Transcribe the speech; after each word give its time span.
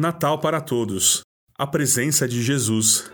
Natal 0.00 0.38
para 0.38 0.62
todos. 0.62 1.20
A 1.58 1.66
presença 1.66 2.26
de 2.26 2.42
Jesus. 2.42 3.10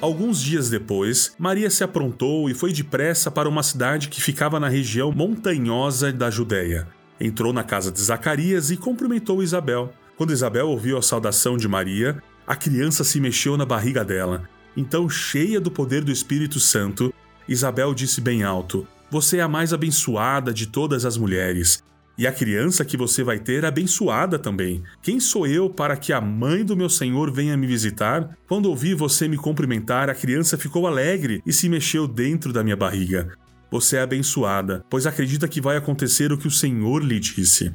Alguns 0.00 0.40
dias 0.40 0.70
depois, 0.70 1.34
Maria 1.38 1.68
se 1.68 1.84
aprontou 1.84 2.48
e 2.48 2.54
foi 2.54 2.72
depressa 2.72 3.30
para 3.30 3.46
uma 3.46 3.62
cidade 3.62 4.08
que 4.08 4.22
ficava 4.22 4.58
na 4.58 4.68
região 4.68 5.12
montanhosa 5.12 6.10
da 6.10 6.30
Judéia. 6.30 6.88
Entrou 7.20 7.52
na 7.52 7.62
casa 7.62 7.92
de 7.92 8.00
Zacarias 8.00 8.70
e 8.70 8.78
cumprimentou 8.78 9.42
Isabel. 9.42 9.92
Quando 10.16 10.32
Isabel 10.32 10.68
ouviu 10.68 10.96
a 10.96 11.02
saudação 11.02 11.58
de 11.58 11.68
Maria, 11.68 12.22
a 12.46 12.56
criança 12.56 13.04
se 13.04 13.20
mexeu 13.20 13.58
na 13.58 13.66
barriga 13.66 14.02
dela. 14.02 14.48
Então, 14.74 15.06
cheia 15.06 15.60
do 15.60 15.70
poder 15.70 16.02
do 16.02 16.10
Espírito 16.10 16.58
Santo, 16.58 17.12
Isabel 17.48 17.94
disse 17.94 18.20
bem 18.20 18.42
alto: 18.42 18.86
Você 19.10 19.38
é 19.38 19.42
a 19.42 19.48
mais 19.48 19.72
abençoada 19.72 20.52
de 20.52 20.66
todas 20.66 21.04
as 21.04 21.16
mulheres. 21.16 21.82
E 22.18 22.26
a 22.26 22.32
criança 22.32 22.84
que 22.84 22.96
você 22.96 23.22
vai 23.22 23.38
ter 23.38 23.62
é 23.62 23.66
abençoada 23.66 24.38
também. 24.38 24.82
Quem 25.02 25.20
sou 25.20 25.46
eu 25.46 25.68
para 25.68 25.96
que 25.98 26.14
a 26.14 26.20
mãe 26.20 26.64
do 26.64 26.74
meu 26.74 26.88
Senhor 26.88 27.30
venha 27.30 27.56
me 27.58 27.66
visitar? 27.66 28.36
Quando 28.48 28.70
ouvi 28.70 28.94
você 28.94 29.28
me 29.28 29.36
cumprimentar, 29.36 30.08
a 30.08 30.14
criança 30.14 30.56
ficou 30.56 30.86
alegre 30.86 31.42
e 31.44 31.52
se 31.52 31.68
mexeu 31.68 32.08
dentro 32.08 32.54
da 32.54 32.64
minha 32.64 32.76
barriga. 32.76 33.36
Você 33.70 33.96
é 33.96 34.00
abençoada, 34.00 34.82
pois 34.88 35.06
acredita 35.06 35.46
que 35.46 35.60
vai 35.60 35.76
acontecer 35.76 36.32
o 36.32 36.38
que 36.38 36.48
o 36.48 36.50
Senhor 36.50 37.04
lhe 37.04 37.20
disse. 37.20 37.74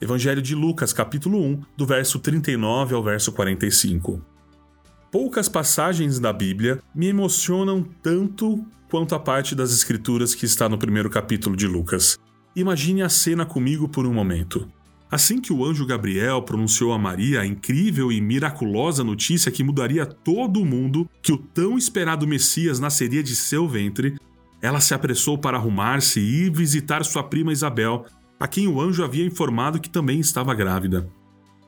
Evangelho 0.00 0.42
de 0.42 0.54
Lucas, 0.54 0.92
capítulo 0.92 1.40
1, 1.40 1.62
do 1.76 1.86
verso 1.86 2.18
39 2.18 2.94
ao 2.94 3.02
verso 3.04 3.30
45. 3.30 4.35
Poucas 5.18 5.48
passagens 5.48 6.18
da 6.18 6.30
Bíblia 6.30 6.78
me 6.94 7.06
emocionam 7.06 7.82
tanto 8.02 8.62
quanto 8.90 9.14
a 9.14 9.18
parte 9.18 9.54
das 9.54 9.72
Escrituras 9.72 10.34
que 10.34 10.44
está 10.44 10.68
no 10.68 10.76
primeiro 10.76 11.08
capítulo 11.08 11.56
de 11.56 11.66
Lucas. 11.66 12.18
Imagine 12.54 13.00
a 13.00 13.08
cena 13.08 13.46
comigo 13.46 13.88
por 13.88 14.06
um 14.06 14.12
momento. 14.12 14.68
Assim 15.10 15.40
que 15.40 15.54
o 15.54 15.64
anjo 15.64 15.86
Gabriel 15.86 16.42
pronunciou 16.42 16.92
a 16.92 16.98
Maria 16.98 17.40
a 17.40 17.46
incrível 17.46 18.12
e 18.12 18.20
miraculosa 18.20 19.02
notícia 19.02 19.50
que 19.50 19.64
mudaria 19.64 20.04
todo 20.04 20.60
o 20.60 20.66
mundo, 20.66 21.08
que 21.22 21.32
o 21.32 21.38
tão 21.38 21.78
esperado 21.78 22.26
Messias 22.26 22.78
nasceria 22.78 23.22
de 23.22 23.34
seu 23.34 23.66
ventre, 23.66 24.16
ela 24.60 24.80
se 24.80 24.92
apressou 24.92 25.38
para 25.38 25.56
arrumar-se 25.56 26.20
e 26.20 26.44
ir 26.44 26.50
visitar 26.50 27.02
sua 27.06 27.22
prima 27.22 27.54
Isabel, 27.54 28.04
a 28.38 28.46
quem 28.46 28.68
o 28.68 28.78
anjo 28.78 29.02
havia 29.02 29.24
informado 29.24 29.80
que 29.80 29.88
também 29.88 30.20
estava 30.20 30.54
grávida. 30.54 31.10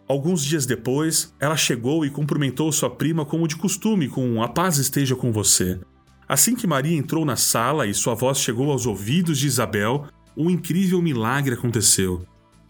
Alguns 0.09 0.42
dias 0.42 0.64
depois, 0.64 1.34
ela 1.39 1.55
chegou 1.55 2.03
e 2.03 2.11
cumprimentou 2.11 2.73
sua 2.73 2.89
prima 2.89 3.27
como 3.27 3.47
de 3.47 3.56
costume, 3.56 4.09
com 4.09 4.42
a 4.42 4.48
paz 4.48 4.78
esteja 4.78 5.14
com 5.14 5.31
você. 5.31 5.78
Assim 6.27 6.56
que 6.56 6.67
Maria 6.67 6.97
entrou 6.97 7.27
na 7.27 7.37
sala 7.37 7.87
e 7.87 7.92
sua 7.92 8.14
voz 8.14 8.39
chegou 8.39 8.70
aos 8.70 8.86
ouvidos 8.86 9.39
de 9.39 9.47
Isabel, 9.47 10.06
um 10.34 10.48
incrível 10.48 11.03
milagre 11.03 11.55
aconteceu. 11.55 12.25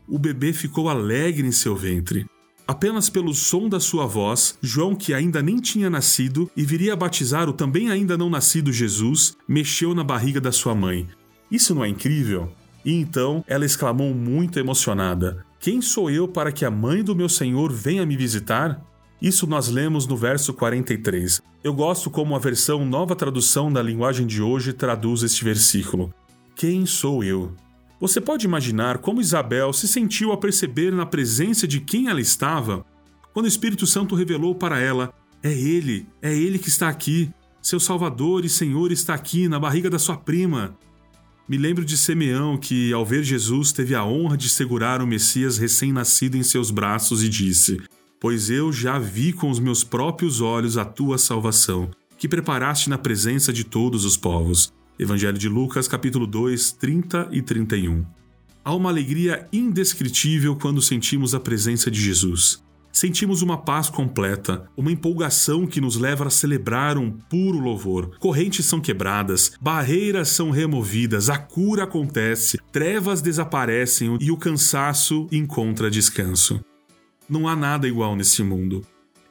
O 0.08 0.18
bebê 0.18 0.52
ficou 0.52 0.88
alegre 0.88 1.46
em 1.46 1.52
seu 1.52 1.76
ventre. 1.76 2.26
Apenas 2.66 3.08
pelo 3.08 3.32
som 3.32 3.68
da 3.68 3.78
sua 3.78 4.04
voz, 4.04 4.58
João, 4.60 4.94
que 4.94 5.14
ainda 5.14 5.40
nem 5.40 5.56
tinha 5.56 5.88
nascido 5.88 6.50
e 6.56 6.64
viria 6.64 6.92
a 6.92 6.96
batizar 6.96 7.48
o 7.48 7.52
também 7.52 7.88
ainda 7.88 8.18
não 8.18 8.28
nascido 8.28 8.72
Jesus, 8.72 9.36
mexeu 9.46 9.94
na 9.94 10.02
barriga 10.02 10.40
da 10.40 10.50
sua 10.50 10.74
mãe. 10.74 11.06
Isso 11.50 11.74
não 11.74 11.84
é 11.84 11.88
incrível? 11.88 12.52
E 12.84 12.92
então 12.92 13.44
ela 13.46 13.64
exclamou 13.64 14.12
muito 14.12 14.58
emocionada: 14.58 15.44
Quem 15.60 15.82
sou 15.82 16.08
eu 16.08 16.28
para 16.28 16.52
que 16.52 16.64
a 16.64 16.70
mãe 16.70 17.02
do 17.02 17.16
meu 17.16 17.28
Senhor 17.28 17.72
venha 17.72 18.06
me 18.06 18.16
visitar? 18.16 18.80
Isso 19.20 19.44
nós 19.44 19.68
lemos 19.68 20.06
no 20.06 20.16
verso 20.16 20.54
43. 20.54 21.42
Eu 21.64 21.74
gosto 21.74 22.08
como 22.08 22.36
a 22.36 22.38
versão 22.38 22.86
nova 22.86 23.16
tradução 23.16 23.72
da 23.72 23.82
linguagem 23.82 24.24
de 24.24 24.40
hoje 24.40 24.72
traduz 24.72 25.24
este 25.24 25.42
versículo. 25.42 26.14
Quem 26.54 26.86
sou 26.86 27.24
eu? 27.24 27.56
Você 28.00 28.20
pode 28.20 28.46
imaginar 28.46 28.98
como 28.98 29.20
Isabel 29.20 29.72
se 29.72 29.88
sentiu 29.88 30.30
ao 30.30 30.38
perceber 30.38 30.92
na 30.92 31.04
presença 31.04 31.66
de 31.66 31.80
quem 31.80 32.08
ela 32.08 32.20
estava? 32.20 32.86
Quando 33.34 33.46
o 33.46 33.48
Espírito 33.48 33.84
Santo 33.84 34.14
revelou 34.14 34.54
para 34.54 34.78
ela: 34.78 35.12
É 35.42 35.50
Ele, 35.52 36.06
é 36.22 36.32
Ele 36.32 36.60
que 36.60 36.68
está 36.68 36.88
aqui. 36.88 37.28
Seu 37.60 37.80
Salvador 37.80 38.44
e 38.44 38.48
Senhor 38.48 38.92
está 38.92 39.14
aqui 39.14 39.48
na 39.48 39.58
barriga 39.58 39.90
da 39.90 39.98
sua 39.98 40.16
prima. 40.16 40.76
Me 41.48 41.56
lembro 41.56 41.84
de 41.84 41.96
Simeão 41.96 42.58
que, 42.58 42.92
ao 42.92 43.06
ver 43.06 43.22
Jesus, 43.22 43.72
teve 43.72 43.94
a 43.94 44.04
honra 44.04 44.36
de 44.36 44.48
segurar 44.48 45.00
o 45.00 45.06
Messias 45.06 45.56
recém-nascido 45.56 46.36
em 46.36 46.42
seus 46.42 46.70
braços 46.70 47.22
e 47.22 47.28
disse: 47.28 47.80
Pois 48.20 48.50
eu 48.50 48.70
já 48.70 48.98
vi 48.98 49.32
com 49.32 49.50
os 49.50 49.58
meus 49.58 49.82
próprios 49.82 50.42
olhos 50.42 50.76
a 50.76 50.84
tua 50.84 51.16
salvação, 51.16 51.90
que 52.18 52.28
preparaste 52.28 52.90
na 52.90 52.98
presença 52.98 53.52
de 53.52 53.64
todos 53.64 54.04
os 54.04 54.16
povos 54.16 54.72
Evangelho 54.98 55.38
de 55.38 55.48
Lucas, 55.48 55.86
capítulo 55.86 56.26
2, 56.26 56.72
30 56.72 57.28
e 57.30 57.40
31. 57.40 58.04
Há 58.64 58.74
uma 58.74 58.90
alegria 58.90 59.46
indescritível 59.52 60.56
quando 60.56 60.82
sentimos 60.82 61.36
a 61.36 61.40
presença 61.40 61.88
de 61.88 62.00
Jesus. 62.00 62.60
Sentimos 62.98 63.42
uma 63.42 63.56
paz 63.56 63.88
completa, 63.88 64.68
uma 64.76 64.90
empolgação 64.90 65.68
que 65.68 65.80
nos 65.80 65.94
leva 65.94 66.26
a 66.26 66.30
celebrar 66.30 66.98
um 66.98 67.12
puro 67.12 67.60
louvor. 67.60 68.18
Correntes 68.18 68.66
são 68.66 68.80
quebradas, 68.80 69.52
barreiras 69.60 70.30
são 70.30 70.50
removidas, 70.50 71.30
a 71.30 71.38
cura 71.38 71.84
acontece, 71.84 72.58
trevas 72.72 73.22
desaparecem 73.22 74.18
e 74.20 74.32
o 74.32 74.36
cansaço 74.36 75.28
encontra 75.30 75.88
descanso. 75.88 76.60
Não 77.30 77.46
há 77.46 77.54
nada 77.54 77.86
igual 77.86 78.16
nesse 78.16 78.42
mundo. 78.42 78.84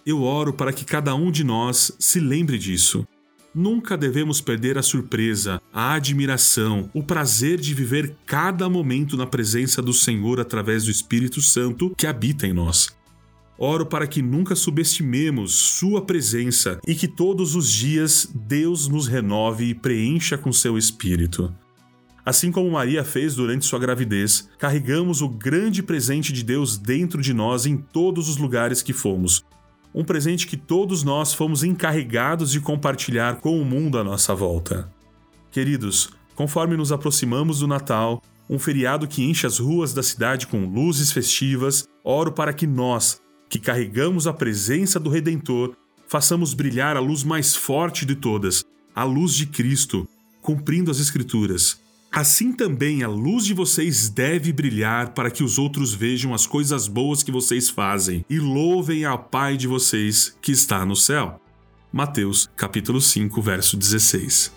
Eu 0.05 0.23
oro 0.23 0.53
para 0.53 0.71
que 0.71 0.85
cada 0.85 1.13
um 1.13 1.29
de 1.29 1.43
nós 1.43 1.91
se 1.99 2.21
lembre 2.21 2.57
disso 2.57 3.05
Nunca 3.53 3.97
devemos 3.97 4.39
perder 4.39 4.77
a 4.77 4.83
surpresa, 4.83 5.59
a 5.73 5.93
admiração, 5.95 6.91
o 6.93 7.01
prazer 7.01 7.59
de 7.59 7.73
viver 7.73 8.15
cada 8.23 8.69
momento 8.69 9.17
na 9.17 9.25
presença 9.25 9.81
do 9.81 9.93
Senhor 9.93 10.39
através 10.39 10.83
do 10.83 10.91
Espírito 10.91 11.41
Santo 11.41 11.91
que 11.97 12.05
habita 12.05 12.45
em 12.45 12.53
nós. 12.53 12.95
Oro 13.59 13.85
para 13.85 14.05
que 14.05 14.21
nunca 14.21 14.55
subestimemos 14.55 15.55
Sua 15.55 16.05
presença 16.05 16.79
e 16.85 16.93
que 16.93 17.07
todos 17.07 17.55
os 17.55 17.71
dias 17.71 18.29
Deus 18.33 18.87
nos 18.87 19.07
renove 19.07 19.65
e 19.65 19.73
preencha 19.73 20.37
com 20.37 20.51
seu 20.51 20.77
Espírito. 20.77 21.53
Assim 22.23 22.51
como 22.51 22.69
Maria 22.69 23.05
fez 23.05 23.35
durante 23.35 23.65
sua 23.65 23.79
gravidez, 23.79 24.49
carregamos 24.59 25.21
o 25.21 25.29
grande 25.29 25.81
presente 25.81 26.33
de 26.33 26.43
Deus 26.43 26.77
dentro 26.77 27.21
de 27.21 27.33
nós 27.33 27.65
em 27.65 27.77
todos 27.77 28.27
os 28.27 28.35
lugares 28.35 28.81
que 28.81 28.91
fomos, 28.91 29.45
um 29.95 30.03
presente 30.03 30.45
que 30.45 30.57
todos 30.57 31.03
nós 31.03 31.33
fomos 31.33 31.63
encarregados 31.63 32.51
de 32.51 32.59
compartilhar 32.59 33.37
com 33.37 33.59
o 33.59 33.63
mundo 33.63 33.97
à 33.97 34.03
nossa 34.03 34.35
volta. 34.35 34.91
Queridos, 35.49 36.09
conforme 36.35 36.75
nos 36.75 36.91
aproximamos 36.91 37.61
do 37.61 37.67
Natal, 37.67 38.21
um 38.49 38.59
feriado 38.59 39.07
que 39.07 39.23
enche 39.23 39.47
as 39.47 39.57
ruas 39.57 39.93
da 39.93 40.03
cidade 40.03 40.47
com 40.47 40.65
luzes 40.65 41.13
festivas, 41.13 41.87
oro 42.03 42.33
para 42.33 42.51
que 42.51 42.67
nós, 42.67 43.21
que 43.49 43.59
carregamos 43.59 44.27
a 44.27 44.33
presença 44.33 44.99
do 44.99 45.09
Redentor, 45.09 45.75
façamos 46.07 46.53
brilhar 46.53 46.95
a 46.97 46.99
luz 46.99 47.23
mais 47.23 47.55
forte 47.55 48.05
de 48.05 48.15
todas, 48.15 48.63
a 48.95 49.03
luz 49.03 49.33
de 49.33 49.45
Cristo, 49.45 50.07
cumprindo 50.41 50.89
as 50.89 50.99
Escrituras. 50.99 51.79
Assim 52.11 52.53
também 52.53 53.03
a 53.03 53.07
luz 53.07 53.45
de 53.45 53.53
vocês 53.53 54.09
deve 54.09 54.53
brilhar 54.53 55.13
para 55.13 55.29
que 55.29 55.43
os 55.43 55.57
outros 55.57 55.93
vejam 55.93 56.33
as 56.33 56.47
coisas 56.47 56.87
boas 56.87 57.21
que 57.21 57.31
vocês 57.31 57.69
fazem 57.69 58.25
e 58.29 58.39
louvem 58.39 59.05
ao 59.05 59.19
Pai 59.19 59.57
de 59.57 59.67
vocês 59.67 60.35
que 60.41 60.51
está 60.51 60.85
no 60.85 60.95
céu. 60.95 61.41
Mateus, 61.91 62.49
capítulo 62.55 63.01
5, 63.01 63.41
verso 63.41 63.77
16. 63.77 64.56